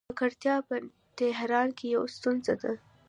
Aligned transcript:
ککړتیا 0.09 0.55
په 0.67 0.75
تهران 1.19 1.67
کې 1.77 1.85
یوه 1.95 2.07
ستونزه 2.15 2.53
ده. 2.61 2.71